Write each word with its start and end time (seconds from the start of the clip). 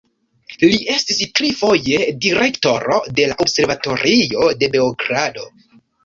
Li 0.61 0.77
estis 0.91 1.19
tri 1.39 1.49
foje 1.57 1.99
direktoro 2.25 2.97
de 3.19 3.27
la 3.33 3.35
Observatorio 3.45 4.47
de 4.63 4.71
Beogrado. 4.77 5.45